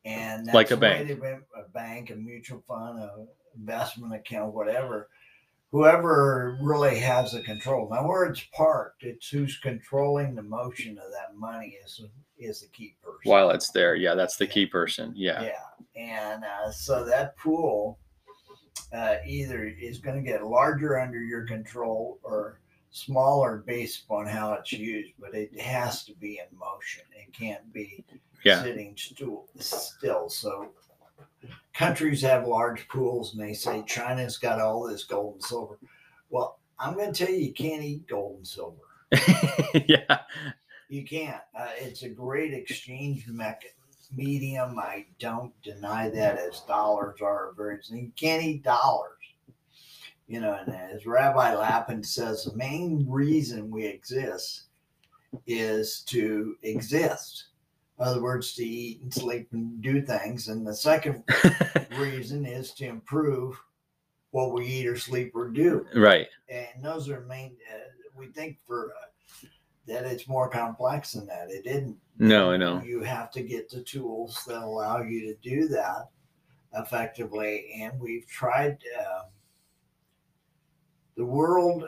[0.05, 1.11] And Like a bank.
[1.11, 3.27] A bank, a mutual fund, a
[3.59, 5.09] investment account, whatever.
[5.70, 7.88] Whoever really has the control.
[7.90, 12.01] Now, where it's parked, it's who's controlling the motion of that money is
[12.38, 13.18] is the key person.
[13.31, 13.94] While it's there.
[13.94, 14.14] Yeah.
[14.14, 15.12] That's the key person.
[15.16, 15.42] Yeah.
[15.42, 15.53] Yeah,
[15.96, 17.98] and uh, so that pool
[18.92, 24.55] uh, either is going to get larger under your control or smaller based upon how
[24.55, 27.03] it's used, but it has to be in motion.
[27.14, 28.05] It can't be
[28.44, 28.62] Yeah.
[28.62, 30.29] sitting stool, still.
[30.31, 30.72] So
[31.74, 35.79] countries have large pools and they say China's got all this gold and silver.
[36.31, 38.79] Well, I'm going to tell you, you can't eat gold and silver.
[39.87, 40.20] yeah.
[40.88, 41.42] You can't.
[41.59, 43.72] Uh, it's a great exchange mechanism
[44.14, 44.79] medium.
[44.79, 47.79] I don't deny that as dollars are very.
[47.90, 49.12] You can't eat dollars.
[50.27, 54.64] You know, and as Rabbi Lapin says, the main reason we exist
[55.46, 57.46] is to exist.
[57.98, 60.48] In other words, to eat and sleep and do things.
[60.48, 61.24] And the second
[61.98, 63.59] reason is to improve
[64.31, 65.87] what we eat or sleep or do.
[65.94, 66.29] right.
[66.51, 67.57] And those are main.
[67.74, 67.79] Uh,
[68.14, 69.46] we think for uh,
[69.88, 71.51] that it's more complex than that.
[71.51, 71.96] It didn't.
[72.18, 72.81] No, I know.
[72.83, 76.09] You have to get the tools that allow you to do that
[76.74, 77.70] effectively.
[77.81, 78.79] And we've tried.
[79.01, 79.22] Uh,
[81.16, 81.85] the world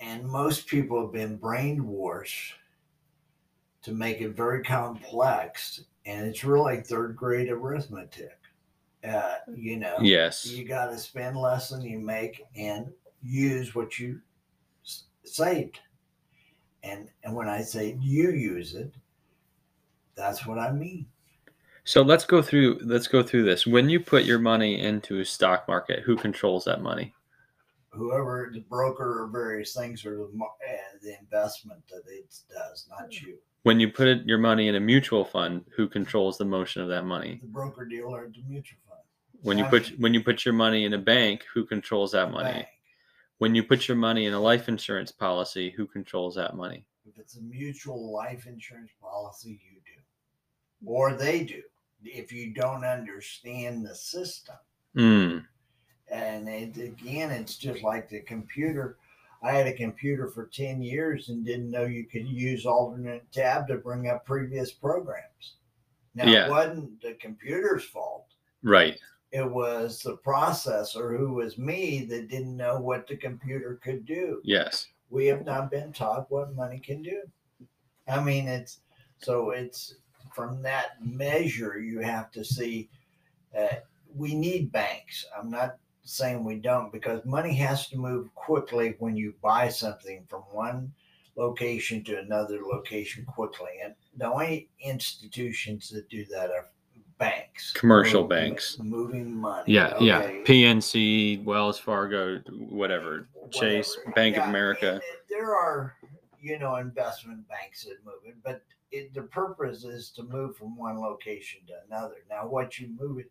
[0.00, 2.52] and most people have been brainwashed
[3.82, 8.36] to make it very complex, and it's really third grade arithmetic.
[9.06, 10.46] Uh, you know, Yes.
[10.46, 12.90] you got to spend less than you make and
[13.22, 14.20] use what you
[14.84, 15.78] s- saved.
[16.84, 18.92] And and when I say you use it,
[20.14, 21.06] that's what I mean.
[21.84, 23.66] So let's go through let's go through this.
[23.66, 27.14] When you put your money into a stock market, who controls that money?
[27.90, 33.20] Whoever the broker or various things or the, uh, the investment that it does, not
[33.20, 33.38] you.
[33.62, 36.88] When you put it, your money in a mutual fund, who controls the motion of
[36.88, 37.38] that money?
[37.40, 39.00] The broker dealer, the mutual fund.
[39.42, 42.32] When you put when you put your money in a bank, who controls that the
[42.32, 42.52] money?
[42.52, 42.66] bank.
[43.44, 46.86] When you put your money in a life insurance policy, who controls that money?
[47.06, 50.00] If it's a mutual life insurance policy, you do,
[50.90, 51.60] or they do.
[52.02, 54.54] If you don't understand the system.
[54.96, 55.44] Mm,
[56.10, 58.96] And it, again, it's just like the computer.
[59.42, 63.68] I had a computer for 10 years and didn't know you could use alternate tab
[63.68, 65.56] to bring up previous programs.
[66.14, 66.46] Now, Yeah.
[66.46, 68.24] it wasn't the computer's fault.
[68.62, 68.98] right.
[69.34, 74.40] It was the processor who was me that didn't know what the computer could do.
[74.44, 74.86] Yes.
[75.10, 77.20] We have not been taught what money can do.
[78.06, 78.78] I mean, it's
[79.18, 79.96] so it's
[80.32, 82.88] from that measure you have to see.
[83.58, 83.78] Uh,
[84.14, 85.26] we need banks.
[85.36, 90.24] I'm not saying we don't because money has to move quickly when you buy something
[90.28, 90.92] from one
[91.34, 93.80] location to another location quickly.
[93.82, 96.68] And the only institutions that do that are
[97.18, 98.78] banks, Commercial Move- banks.
[98.78, 99.72] moving money.
[99.72, 99.96] Yeah.
[100.00, 100.22] Yeah.
[100.44, 103.28] PNC, Wells Fargo, whatever.
[103.50, 104.14] Chase, whatever.
[104.14, 105.00] Bank Yeah, of America.
[105.28, 105.96] there are,
[106.40, 110.76] you know, investment banks that move it, but it, the purpose is to move from
[110.76, 112.16] one location to another.
[112.30, 113.30] Now, what you move it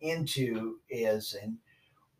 [0.00, 1.56] into is, and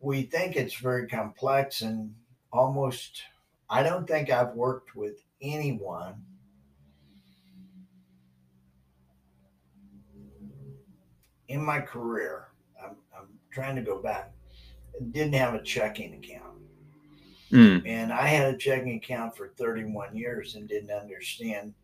[0.01, 2.15] we think it's very complex and
[2.53, 3.23] almost,
[3.71, 6.15] I don't think I've worked with anyone
[11.53, 12.49] in my career.
[12.83, 14.33] I'm, I'm trying to go back.
[15.13, 16.59] Didn't have a checking account.
[17.51, 21.75] Mm, And I had a checking account for 31 years and didn't understand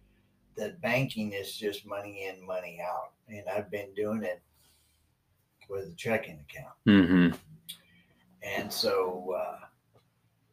[0.57, 3.13] that banking is just money in, money out.
[3.29, 4.41] And I've been doing it
[5.69, 6.75] with a checking account.
[6.85, 7.29] hmm
[8.43, 9.59] And so, uh,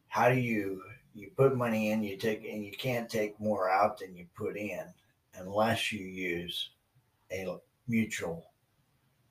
[0.08, 0.82] how do you
[1.14, 4.58] you put money in, you take, and you can't take more out than you put
[4.58, 4.84] in
[5.36, 6.72] unless you use
[7.32, 7.56] a
[7.88, 8.52] mutual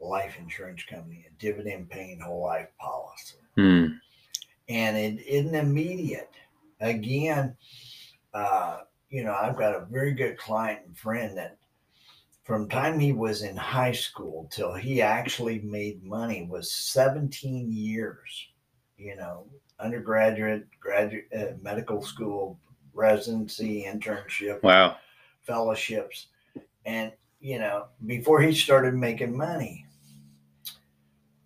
[0.09, 3.37] life insurance company, a dividend paying whole life policy.
[3.59, 3.99] Mm,
[4.69, 6.31] and it isn't immediate.
[6.81, 7.57] Again,
[8.33, 11.57] uh, you know, I've got a very good client and friend that
[12.45, 18.49] from time he was in high school till he actually made money was 17 years,
[18.99, 19.47] you know,
[19.81, 22.59] undergraduate, graduate, uh, medical school,
[22.93, 24.97] residency, internship, wow.
[25.43, 26.27] fellowships.
[26.85, 29.87] And, you know, before he started making money,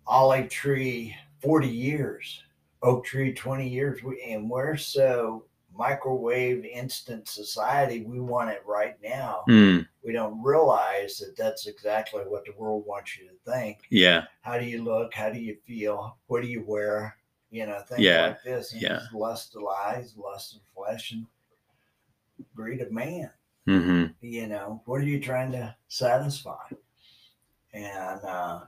[0.09, 2.43] olive tree, 40 years,
[2.81, 4.03] oak tree, 20 years.
[4.03, 9.43] We, and we're so microwave instant society, we want it right now.
[9.47, 13.77] Mm, We don't realize that that's exactly what the world wants you to think.
[13.89, 14.25] yeah.
[14.41, 15.13] How do you look?
[15.13, 16.17] How do you feel?
[16.27, 17.15] What do you wear?
[17.51, 18.73] You know, things Yeah, like this.
[18.73, 18.99] And yeah.
[19.13, 21.25] Lust of lies, lust of flesh, and
[22.55, 23.29] greed of man
[23.65, 26.65] hmm you know what are you trying to satisfy
[27.73, 28.61] and uh,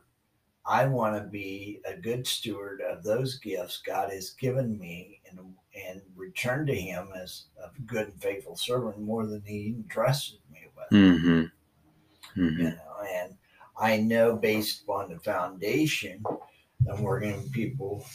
[0.65, 5.39] i want to be a good steward of those gifts god has given me and
[5.87, 10.67] and return to him as a good and faithful servant more than he entrusted me
[10.75, 10.87] with.
[10.89, 11.43] Hmm
[12.35, 13.35] you hmm know and
[13.77, 16.23] i know based upon the foundation
[16.91, 18.05] i'm working people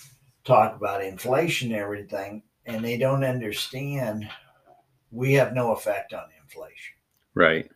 [0.45, 4.29] talk about inflation and everything and they don't understand
[5.13, 6.95] we have no effect on inflation.
[7.35, 7.71] Right.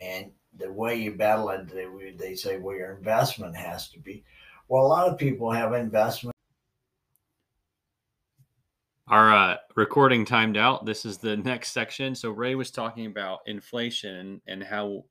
[0.00, 4.24] and the way you battle it, they, they say, well, your investment has to be.
[4.68, 6.34] Well, a lot of people have investment.
[9.08, 10.84] Our uh, recording timed out.
[10.84, 12.14] This is the next section.
[12.14, 15.04] So Ray was talking about inflation and how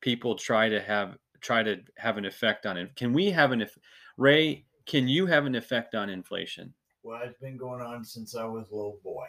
[0.00, 2.96] people try to have try to have an effect on it.
[2.96, 3.78] Can we have an if
[4.16, 4.64] Ray?
[4.86, 6.74] Can you have an effect on inflation?
[7.04, 9.26] Well, it's been going on since I was a little boy.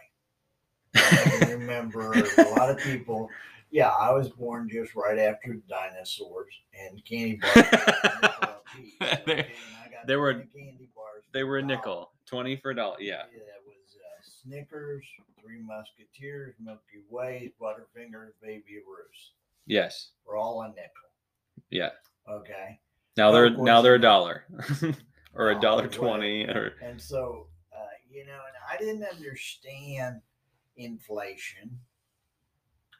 [0.96, 3.30] I remember a lot of people.
[3.72, 7.66] Yeah, I was born just right after dinosaurs and candy bars.
[9.26, 9.52] They-
[10.08, 11.24] they were- candy bars.
[11.34, 12.98] They were a nickel, twenty for a dollar.
[13.00, 13.24] Yeah.
[13.32, 15.06] Yeah, it was uh, Snickers,
[15.42, 19.32] Three Musketeers, Milky Ways, Butterfingers, Baby Ruth.
[19.68, 20.12] Yes.
[20.26, 20.90] We're all a nickel.
[21.70, 21.90] Yeah.
[22.30, 22.80] Okay.
[23.18, 24.46] Now they're now they're a dollar,
[25.34, 27.78] or a dollar twenty, or And so, uh,
[28.10, 30.22] you know, and I didn't understand
[30.78, 31.78] inflation.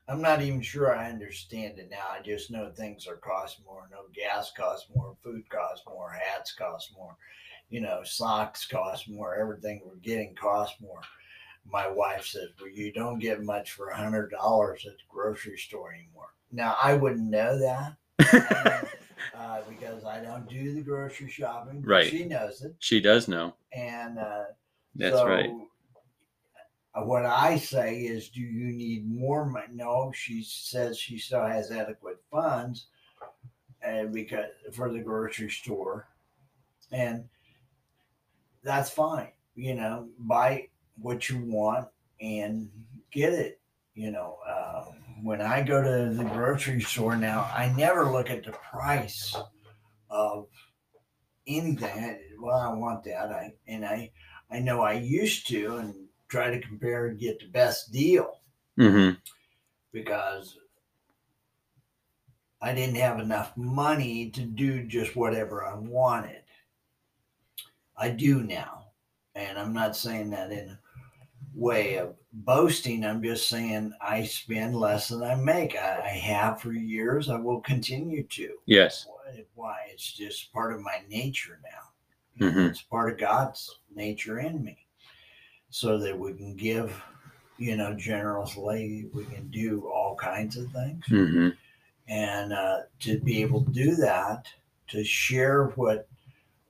[0.10, 2.08] I'm not even sure I understand it now.
[2.12, 3.88] I just know things are cost more.
[3.92, 7.16] No gas costs more, food costs more, hats cost more,
[7.70, 11.02] you know, socks cost more, everything we're getting costs more.
[11.72, 15.58] My wife says, Well, you don't get much for a hundred dollars at the grocery
[15.58, 16.34] store anymore.
[16.52, 17.96] Now I wouldn't know that
[19.36, 21.84] uh, because I don't do the grocery shopping.
[21.84, 22.10] Right.
[22.10, 22.74] She knows it.
[22.80, 23.54] she does know.
[23.74, 24.46] And uh,
[24.96, 25.52] That's so, right.
[27.00, 29.68] Uh, What I say is, do you need more money?
[29.74, 32.88] No, she says she still has adequate funds,
[33.82, 36.08] and because for the grocery store,
[36.92, 37.26] and
[38.64, 39.32] that's fine.
[39.56, 40.68] You know, buy
[41.02, 41.88] what you want
[42.22, 42.70] and
[43.12, 43.60] get it.
[43.94, 44.86] You know, uh,
[45.22, 49.36] when I go to the grocery store now, I never look at the price
[50.10, 50.48] of
[51.48, 52.04] anything.
[52.04, 53.32] I, well, I want that.
[53.32, 54.12] I and I
[54.52, 58.36] I know I used to and try to compare and get the best deal
[58.78, 59.16] Mm-hmm.
[59.92, 60.58] because
[62.62, 66.44] I didn't have enough money to do just whatever I wanted.
[67.98, 68.86] I do now.
[69.36, 70.80] And I'm not saying that in a
[71.54, 73.04] way of boasting.
[73.06, 75.76] I'm just saying I spend less than I make.
[75.76, 77.30] I, I have for years.
[77.30, 78.54] I will continue to.
[78.66, 79.08] Yes.
[79.56, 79.90] Why-?
[79.92, 82.48] It's just part of my nature now.
[82.48, 82.70] Mhm.
[82.70, 84.86] It's part of God's nature in me,
[85.70, 87.02] so that we can give,
[87.58, 89.08] you know, generously.
[89.14, 91.50] We can do all kinds of things, Mm-hmm.
[92.08, 94.48] and uh, to be able to do that,
[94.90, 96.08] to share what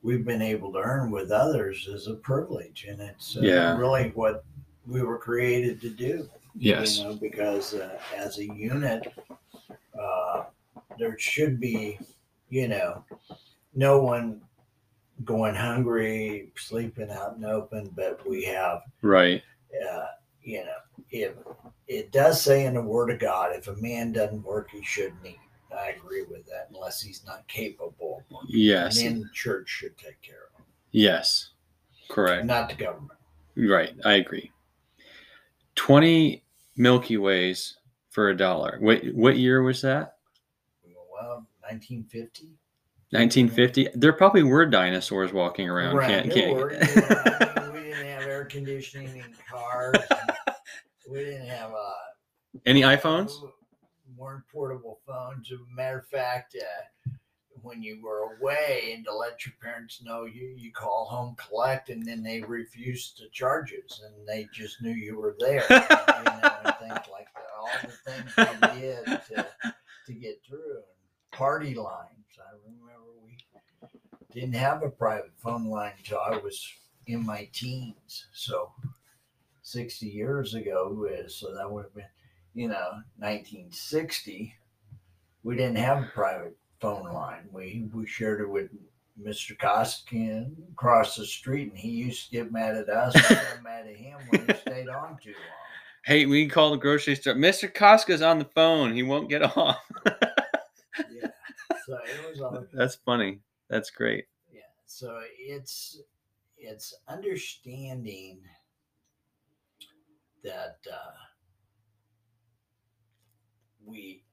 [0.02, 3.78] we've been able to earn with others is a privilege, and it's uh, Yeah.
[3.78, 4.44] really what
[4.88, 6.98] we were created to do Yes.
[6.98, 9.14] you know, because uh, as a unit,
[9.98, 10.44] uh,
[10.98, 12.00] there should be,
[12.50, 13.04] you know,
[13.76, 14.42] no one
[15.26, 19.44] going hungry, sleeping out in the open, but we have, Right.
[19.90, 20.06] uh,
[20.42, 20.78] you know,
[21.12, 21.34] if
[21.88, 25.26] it does say in the Word of God, if a man doesn't work, he shouldn't
[25.26, 25.38] eat.
[25.76, 28.24] I agree with that, unless he's not capable.
[28.30, 28.50] of working.
[28.50, 28.98] Yes.
[29.00, 31.52] And then the church should take care of Yes.
[32.10, 32.46] Correct.
[32.46, 33.20] not the government.
[33.56, 33.94] Right.
[34.06, 34.52] I agree.
[35.76, 36.44] Twenty
[36.76, 37.78] Milky Ways
[38.10, 38.78] for a dollar.
[38.80, 40.18] What what year was that?
[40.84, 42.58] Well, 1950.
[43.12, 43.90] 1950.
[43.96, 45.96] There probably were dinosaurs walking around.
[45.96, 46.56] Right, Can't, can't.
[46.56, 46.86] were, you know,
[47.58, 49.96] I mean, we didn't have air conditioning in cars.
[51.10, 53.32] we didn't have uh, Any iPhones?
[54.16, 55.52] weren't portable phones.
[55.52, 57.10] As a matter of fact, uh,
[57.62, 61.90] when you were away and to let your parents know you, you call home collect,
[61.90, 65.64] and then they refused to charge us, and they just knew you were there.
[65.70, 67.46] you know, and things like that.
[67.58, 69.48] All the things we did to,
[70.08, 70.82] to get through.
[71.32, 72.16] Party lines.
[72.38, 72.79] I remember
[74.34, 76.68] didn't have a private phone line until I was
[77.08, 78.28] in my teens.
[78.34, 78.72] So
[79.64, 82.06] 60 years ago, uh, so that would have been,
[82.54, 84.56] you know, 1960.
[85.44, 87.48] We didn't have a private phone line.
[87.52, 88.70] We we shared it with
[89.22, 89.58] Mr.
[89.58, 93.88] Koskin across the street, and he used to get mad at us, and got mad
[93.88, 95.60] at him when he stayed on too long.
[96.06, 97.36] Hey, we can call the grocery store.
[97.36, 97.72] Mr.
[97.72, 98.94] Costco's on the phone.
[98.94, 99.78] He won't get off.
[101.10, 101.28] Yeah.
[101.86, 103.40] So it was all That's funny.
[103.70, 104.26] That's great.
[104.52, 106.02] yeah so it's
[106.58, 108.42] it's understanding
[110.44, 111.12] that uh,
[113.86, 114.24] we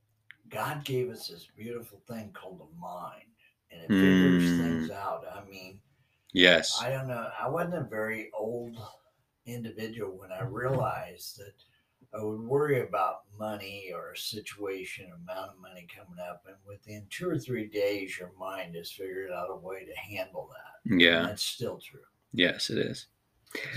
[0.48, 3.24] god gave us this beautiful thing called a mind
[3.70, 4.58] and it figures Mm.
[4.58, 5.80] things out i mean
[6.32, 6.78] Yes.
[6.82, 8.76] i don't know i wasn't a very old
[9.46, 11.54] individual when i realized that
[12.14, 17.06] i would worry about money or a situation amount of money coming up and within
[17.10, 21.00] two or three days your mind has figured out a way to handle that and
[21.00, 21.22] Yeah.
[21.22, 22.00] that's still true
[22.32, 23.06] Yes, it is.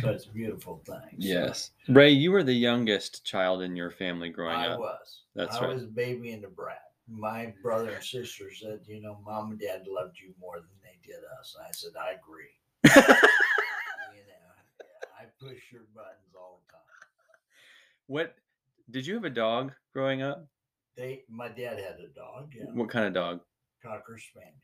[0.02, 1.72] so it's a beautiful thing So Yes.
[1.88, 4.74] Ray, you were the youngest child in your family growing i up.
[4.78, 5.70] I was That's i right.
[5.72, 9.52] I was a baby and a brat my brother and sister said you know mom
[9.52, 11.56] and dad loved you more than they did us.
[11.60, 12.54] I said, I agree.
[14.14, 14.54] you know,
[15.20, 16.82] I push your buttons all the time.
[18.10, 18.34] What
[18.90, 20.50] did you have a dog growing up?
[20.98, 23.42] They, my dad had a dog, yeah, What kind of dog?
[23.86, 24.58] cocker spaniel.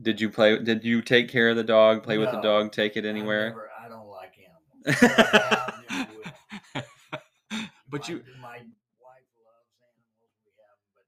[0.00, 0.54] Did you play?
[0.62, 2.06] Did you take care of the dog?
[2.06, 2.70] Play with the dog?
[2.70, 3.50] Take it I anywhere?
[3.50, 5.02] never- I, don't like animals.
[5.02, 6.86] Never have,
[7.90, 8.58] but my, you, my
[9.02, 10.30] wife loves animals.
[10.46, 11.06] We have, 'em, but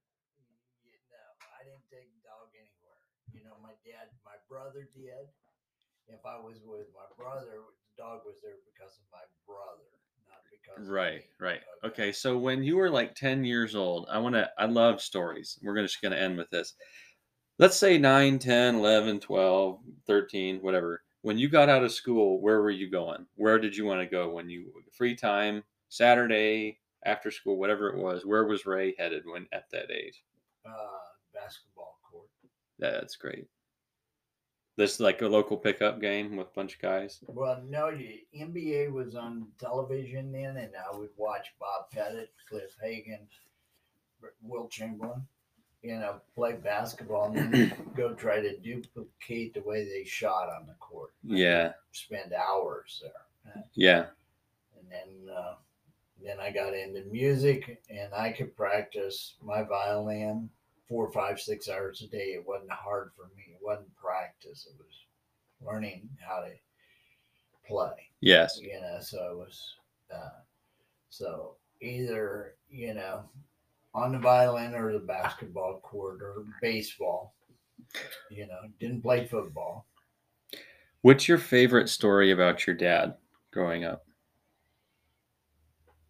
[0.83, 2.99] you know, I didn't take the dog anywhere.
[3.31, 5.31] You know, my dad, my brother did.
[6.11, 9.85] If I was with my brother, the dog was there because of my brother,
[10.77, 11.25] of right, me.
[11.39, 11.61] right.
[11.83, 14.49] Okay, so when you were like ten years old, I want to.
[14.57, 15.59] I love stories.
[15.61, 16.73] We're gonna just gonna end with this.
[17.59, 21.03] Let's say 9, 10, 11, 12, 13, whatever.
[21.23, 23.25] When you got out of school, where were you going?
[23.35, 27.97] Where did you want to go when you free time, Saturday, after school, whatever it
[27.97, 28.25] was?
[28.25, 30.23] Where was Ray headed when at that age?
[30.65, 30.71] Uh,
[31.33, 32.29] basketball court.
[32.79, 33.45] That's great.
[34.79, 37.19] This like a local pickup game with a bunch of guys.
[37.27, 42.77] Well, no, the NBA was on television then, and I would watch Bob Pettit, Cliff
[42.81, 43.27] Hagan,
[44.41, 45.27] Wilt Chamberlain,
[45.83, 50.65] you know, play basketball and then go try to duplicate the way they shot on
[50.65, 51.11] the court.
[51.25, 53.63] Yeah, Spend hours there.
[53.73, 54.05] yeah.
[54.79, 55.55] And then, uh,
[56.23, 60.49] then I got into music and I could practice my violin
[60.89, 62.33] four, five, six hours a day.
[62.33, 63.43] It wasn't hard for me.
[63.53, 64.67] It wasn't practice.
[64.69, 64.95] It was
[65.61, 66.53] learning how to
[67.67, 68.61] play Yes.
[68.61, 69.75] you know so it was
[70.13, 70.39] uh,
[71.09, 73.29] so either you know
[73.93, 77.35] on the violin or the basketball court or baseball
[78.29, 79.87] you know didn't play football
[81.01, 83.17] What's your favorite story about your dad
[83.51, 84.05] growing up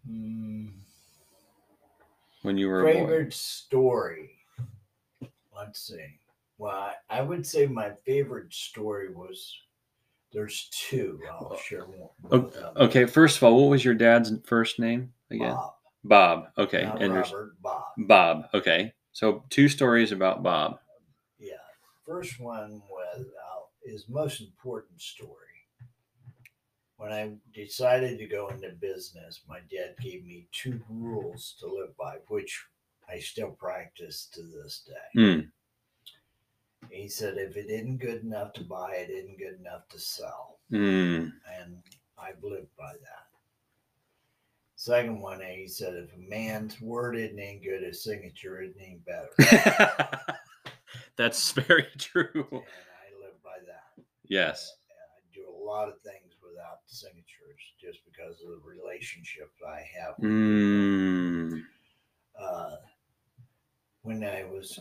[0.08, 0.68] mm,
[2.42, 2.92] when you were a boy?
[2.92, 4.39] favorite story
[5.60, 6.20] let's see
[6.58, 9.56] well I, I would say my favorite story was
[10.32, 12.74] there's two i'll share one them.
[12.76, 15.56] Okay, first of all, what was your dad's first name again?
[15.56, 16.48] bob Bob.
[16.58, 18.50] Okay, not and robert bob Bob.
[18.54, 20.80] Okay, so two stories about Bob.
[21.40, 21.54] Yeah,
[22.06, 25.36] first one was uh, his most important story.
[26.98, 31.96] When I decided to go into business, my dad gave me two rules to live
[31.98, 32.66] by, which
[33.12, 35.22] I still practice to this day.
[35.22, 35.40] Hmm.
[36.90, 40.60] He said, if it isn't good enough to buy, it isn't good enough to sell.
[40.70, 41.28] Hmm.
[41.60, 41.78] And
[42.18, 43.26] I've lived by that.
[44.76, 49.00] Second one, he said, if a man's word isn't any good, his signature isn't any
[49.06, 50.20] better.
[51.18, 52.48] That's very true.
[52.50, 54.04] and I live by that.
[54.24, 54.74] Yes.
[54.90, 59.82] And I do a lot of things without signatures just because of the relationship I
[60.00, 60.16] have.
[60.16, 61.60] Hmm.
[62.42, 62.76] Uh,
[64.10, 64.80] when I was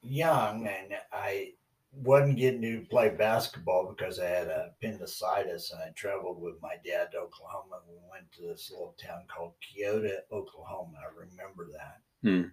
[0.00, 1.54] young and I
[1.92, 7.08] wasn't getting to play basketball because I had appendicitis and I traveled with my dad
[7.12, 7.80] to Oklahoma.
[7.88, 10.98] We went to this little town called Keota, Oklahoma.
[11.00, 12.00] I remember that.
[12.22, 12.48] Hmm.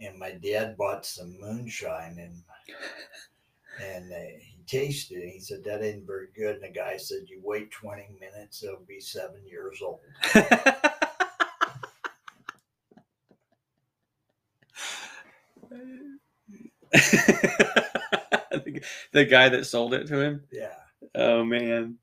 [0.00, 2.42] And my dad bought some moonshine and
[3.84, 5.30] and uh, he tasted it.
[5.30, 6.56] He said that ain't very good.
[6.56, 10.00] And the guy said, "You wait 20 minutes, it'll be seven years old."
[16.92, 20.42] the, the guy that sold it to him.
[20.52, 20.74] Yeah,
[21.14, 21.98] Oh man.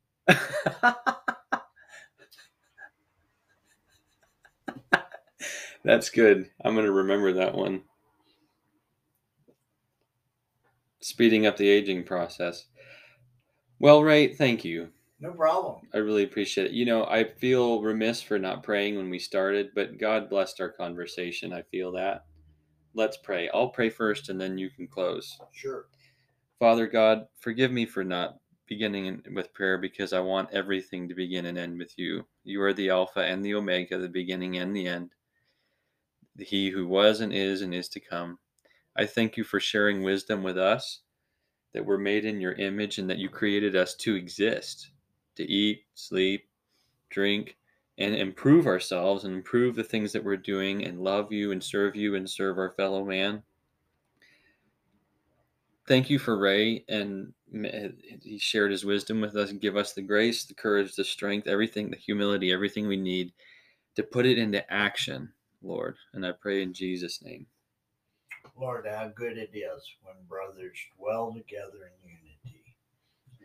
[5.83, 6.49] That's good.
[6.63, 7.83] I'm going to remember that one.
[11.01, 12.65] Speeding up the aging process.
[13.79, 14.89] Well, Ray, thank you.
[15.21, 15.87] no problem.
[15.93, 16.73] I really appreciate it.
[16.73, 20.69] You know, I feel remiss for not praying when we started, but God blessed our
[20.69, 21.53] conversation.
[21.53, 22.25] I feel that.
[22.93, 23.49] Let's pray.
[23.53, 25.39] I'll pray first and then you can close.
[25.51, 25.85] Sure.
[26.59, 28.37] Father God, forgive me for not
[28.67, 32.25] beginning with prayer because I want everything to begin and end with you.
[32.43, 35.11] You are the Alpha and the Omega, the beginning and the end,
[36.37, 38.37] He who was and is and is to come.
[38.95, 41.01] I thank you for sharing wisdom with us,
[41.73, 44.91] that we're made in your image and that you created us to exist,
[45.35, 46.49] to eat, sleep,
[47.09, 47.55] drink,
[47.99, 51.95] and improve ourselves and improve the things that we're doing and love you and serve
[51.95, 53.43] you and serve our fellow man
[55.89, 57.33] thank you for Ray and
[58.21, 61.47] he shared his wisdom with us and give us the grace, the courage, the strength,
[61.47, 63.33] everything, the humility, everything we need
[63.95, 65.33] to put it into action,
[65.63, 65.95] Lord.
[66.13, 67.47] And I pray in Jesus' name.
[68.55, 72.63] Lord, how good it is when brothers dwell together in unity.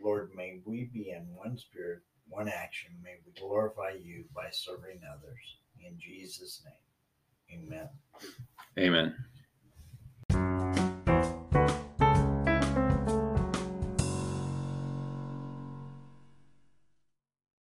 [0.03, 2.91] Lord, may we be in one spirit, one action.
[3.03, 5.57] May we glorify you by serving others.
[5.85, 7.89] In Jesus' name, amen.
[8.77, 9.15] Amen.